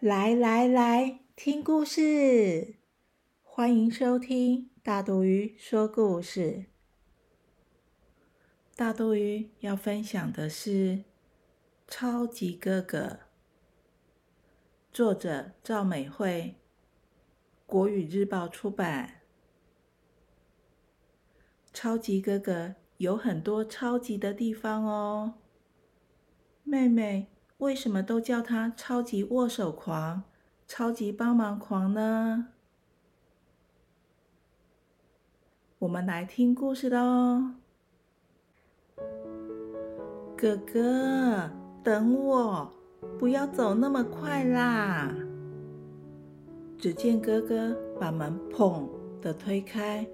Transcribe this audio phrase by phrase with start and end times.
[0.00, 2.76] 来来来，听故事！
[3.42, 6.64] 欢迎收听大肚鱼说故事。
[8.74, 10.70] 大肚鱼要分享的是
[11.86, 12.98] 《超级哥哥》，
[14.90, 16.54] 作者赵美惠，
[17.66, 19.20] 国语日报出版。
[21.74, 25.34] 超级哥哥有很多超级的地方哦，
[26.64, 27.26] 妹妹。
[27.60, 30.22] 为什么都叫他超级握手狂、
[30.66, 32.48] 超级帮忙狂呢？
[35.80, 37.52] 我们来听故事喽。
[40.38, 41.50] 哥哥，
[41.84, 42.72] 等我，
[43.18, 45.14] 不要走那么快啦！
[46.78, 48.88] 只见哥哥把门砰
[49.20, 50.08] 的推开，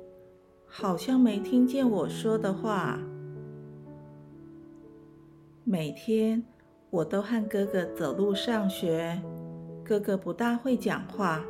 [0.67, 2.99] 好像没听见我说的话。
[5.63, 6.45] 每天。
[6.91, 9.21] 我都和哥哥走路上学，
[9.85, 11.45] 哥哥不大会讲话，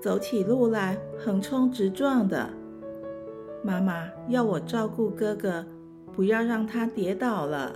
[0.00, 2.48] 走起路来横冲直撞的。
[3.62, 5.64] 妈妈要我照顾哥哥，
[6.12, 7.72] 不要让他跌倒了。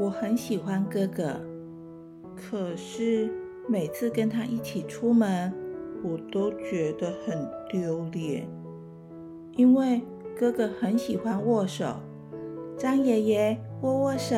[0.00, 1.40] 我很喜欢哥哥，
[2.36, 3.28] 可是
[3.68, 5.52] 每次跟他一起出门，
[6.04, 7.36] 我都觉得很
[7.68, 8.48] 丢脸，
[9.56, 10.00] 因为
[10.38, 11.96] 哥哥很喜欢握手。
[12.78, 14.36] 张爷爷握握手，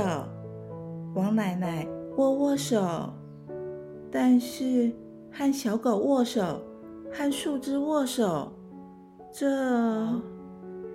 [1.15, 3.13] 王奶奶握握手，
[4.11, 4.91] 但是
[5.31, 6.63] 和小狗握手，
[7.13, 8.51] 和树枝握手，
[9.31, 9.47] 这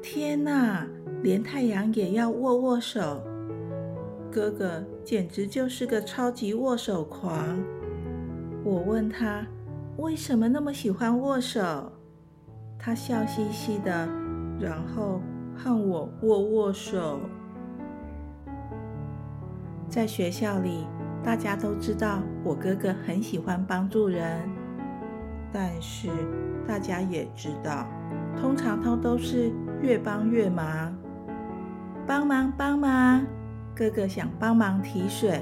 [0.02, 0.88] 天哪，
[1.22, 3.22] 连太阳也要握握手。
[4.32, 7.64] 哥哥简直就是个超级握手狂。
[8.64, 9.46] 我问他
[9.98, 11.62] 为什么那么喜欢握手，
[12.80, 14.10] 他笑嘻嘻的，
[14.60, 15.22] 然后。
[15.56, 17.20] 和我握握手。
[19.88, 20.86] 在学校里，
[21.24, 24.42] 大家都知道我哥哥很喜欢帮助人，
[25.54, 26.10] 但是
[26.68, 27.88] 大家也知道，
[28.40, 29.52] 通常他都是
[29.82, 30.94] 越帮越忙。
[32.06, 33.26] 帮忙帮忙，
[33.76, 35.42] 哥哥想帮忙提水，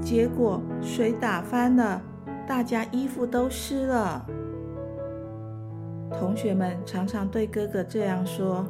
[0.00, 2.00] 结果水打翻了，
[2.46, 4.24] 大家衣服都湿了。
[6.12, 8.64] 同学们常常对哥哥这样说。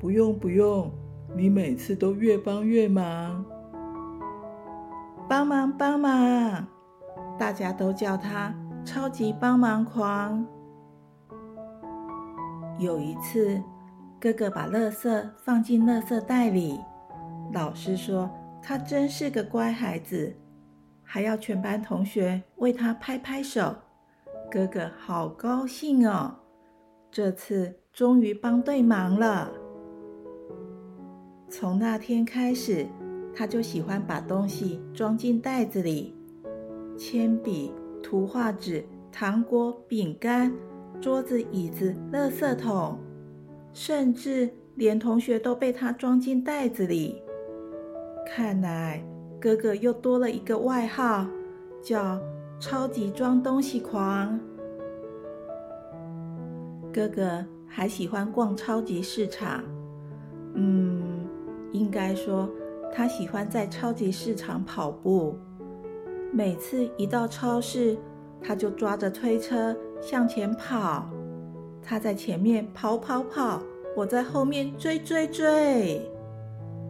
[0.00, 0.92] 不用不用，
[1.34, 3.44] 你每次都越帮越忙。
[5.28, 6.66] 帮忙帮忙，
[7.38, 8.54] 大家都叫他
[8.84, 10.46] 超级帮忙狂。
[12.78, 13.60] 有一次，
[14.20, 16.80] 哥哥把垃圾放进垃圾袋里，
[17.52, 18.30] 老师说
[18.62, 20.34] 他真是个乖孩子，
[21.02, 23.74] 还要全班同学为他拍拍手。
[24.50, 26.36] 哥哥好高兴哦，
[27.10, 29.50] 这次终于帮对忙了。
[31.50, 32.86] 从那天开始，
[33.34, 36.14] 他就喜欢把东西装进袋子里，
[36.96, 37.72] 铅笔、
[38.02, 40.52] 图画纸、糖果、饼干、
[41.00, 42.98] 桌子、椅子、垃圾桶，
[43.72, 47.22] 甚至连同学都被他装进袋子里。
[48.26, 49.02] 看来
[49.40, 51.26] 哥哥又多了一个外号，
[51.82, 52.20] 叫
[52.60, 54.38] “超级装东西狂”。
[56.92, 59.64] 哥哥还喜欢逛超级市场，
[60.54, 61.07] 嗯。
[61.72, 62.48] 应该说，
[62.92, 65.36] 他喜欢在超级市场跑步。
[66.32, 67.96] 每次一到超市，
[68.40, 71.08] 他就抓着推车向前跑。
[71.82, 73.62] 他在前面跑跑跑，
[73.96, 76.00] 我在后面追追追。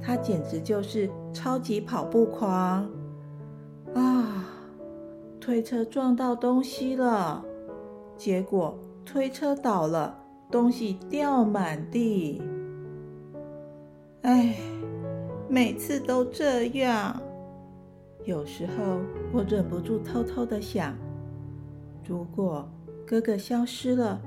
[0.00, 2.88] 他简直就是超级跑步狂
[3.94, 4.44] 啊！
[5.40, 7.44] 推车撞到东西了，
[8.16, 10.18] 结果推车倒了，
[10.50, 12.42] 东西掉满地。
[14.22, 14.56] 哎，
[15.48, 17.20] 每次都这样。
[18.24, 18.98] 有时候
[19.32, 20.92] 我忍不住偷偷的想，
[22.06, 22.68] 如果
[23.06, 24.20] 哥哥消失了，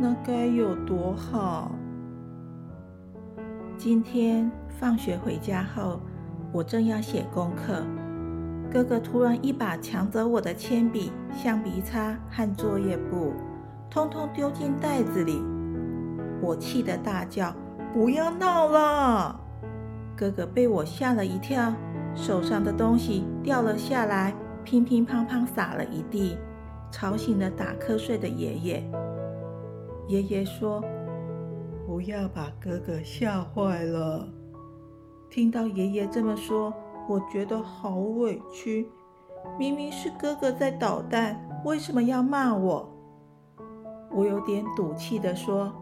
[0.00, 1.70] 那该有多好。
[3.76, 4.50] 今天
[4.80, 6.00] 放学回家后，
[6.50, 7.84] 我正要写功课，
[8.72, 13.34] 哥哥突然一把抢走我的铅笔、橡皮擦和作业簿，
[13.90, 15.42] 通通丢进袋子里。
[16.40, 17.54] 我气得大叫。
[17.96, 19.40] 不要闹了！
[20.14, 21.72] 哥哥被我吓了一跳，
[22.14, 24.34] 手上的东西掉了下来，
[24.64, 26.36] 乒乒乓乓洒了一地，
[26.92, 28.90] 吵醒了打瞌睡的爷爷。
[30.08, 30.84] 爷爷说
[31.88, 34.28] ：“不要把哥哥吓坏了。”
[35.32, 36.74] 听到爷爷这么说，
[37.08, 38.90] 我觉得好委屈。
[39.58, 42.86] 明明是哥哥在捣蛋，为什么要骂我？
[44.10, 45.72] 我有点赌气地说：“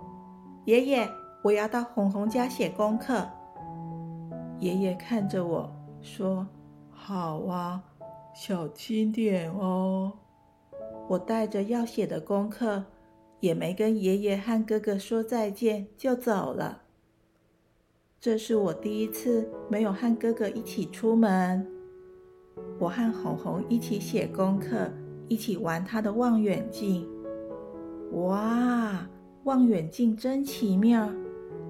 [0.65, 1.09] 爷爷，
[1.44, 3.29] 我要到红红家写功课。”
[4.61, 5.70] 爷爷看着我
[6.00, 6.46] 说
[6.91, 7.82] ：“好啊，
[8.35, 10.14] 小心点哦。”
[11.06, 12.87] 我带着要写的功课，
[13.41, 16.81] 也没跟爷爷和哥哥说再见，就走了。
[18.19, 21.70] 这是我第一次没有和哥哥一起出门。
[22.79, 24.91] 我和红红一起写功课，
[25.29, 27.06] 一起玩他的望远镜。
[28.12, 29.06] 哇，
[29.43, 31.11] 望远镜真奇妙，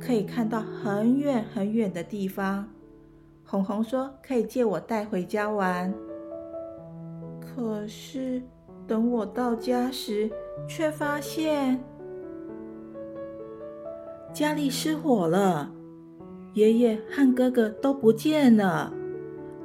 [0.04, 2.68] 可以看到很远很远的地方。
[3.46, 5.92] 红红说可以借我带回家玩。
[7.40, 8.42] 可是
[8.86, 10.30] 等我到家时，
[10.68, 11.82] 却发现
[14.32, 15.72] 家里失火了，
[16.52, 18.92] 爷爷和哥哥都不见了。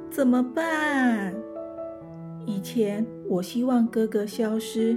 [0.08, 1.34] 怎么办？
[2.46, 4.96] 以前我希望哥哥消失，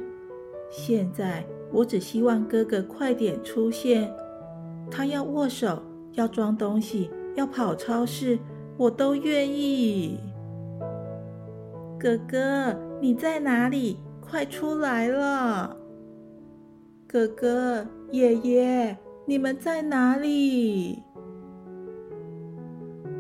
[0.70, 4.10] 现在我只希望哥哥快点出现。
[4.90, 5.82] 他要握手，
[6.14, 8.38] 要装东西，要跑超市，
[8.78, 10.20] 我都愿意。
[12.00, 13.98] 哥哥，你在哪里？
[14.22, 15.78] 快出来了！
[17.08, 21.04] 哥哥、爷爷，你们在哪里？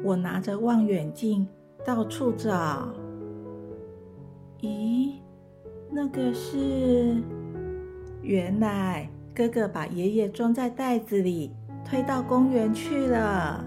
[0.03, 1.47] 我拿着望远镜。
[1.85, 2.87] 到处找，
[4.61, 5.15] 咦，
[5.91, 7.21] 那个是……
[8.21, 11.51] 原来哥哥把爷爷装在袋子里，
[11.83, 13.65] 推到公园去了。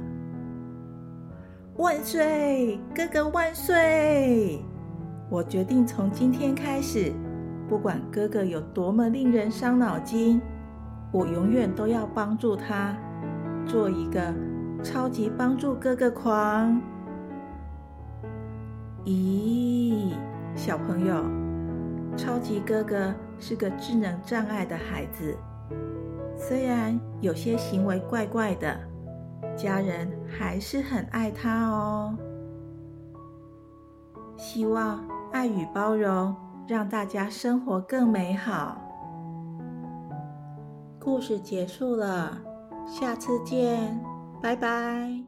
[1.76, 4.60] 万岁，哥哥万岁！
[5.28, 7.12] 我决定从今天开始，
[7.68, 10.40] 不管哥哥有多么令人伤脑筋，
[11.10, 12.96] 我永远都要帮助他，
[13.66, 14.32] 做一个
[14.84, 16.80] 超级帮助哥哥狂。
[19.04, 20.12] 咦，
[20.54, 21.24] 小朋友，
[22.16, 25.36] 超级哥哥是个智能障碍的孩子，
[26.36, 28.78] 虽然有些行为怪怪的，
[29.56, 32.16] 家人还是很爱他哦。
[34.36, 35.02] 希望
[35.32, 36.34] 爱与包容
[36.68, 38.80] 让大家生活更美好。
[41.00, 42.36] 故事结束了，
[42.86, 43.98] 下次见，
[44.42, 45.25] 拜拜。